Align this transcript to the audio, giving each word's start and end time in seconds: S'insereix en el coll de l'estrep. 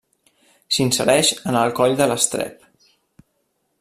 S'insereix 0.77 1.29
en 1.51 1.59
el 1.65 1.75
coll 1.81 1.93
de 2.01 2.07
l'estrep. 2.13 2.67